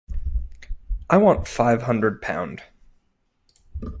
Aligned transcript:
I 1.11 1.17
want 1.17 1.47
five 1.47 1.83
hundred 1.83 2.23
pound. 2.23 2.63